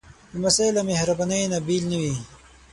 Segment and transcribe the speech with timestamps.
[0.33, 2.15] لمسی له مهربانۍ نه بېل نه وي.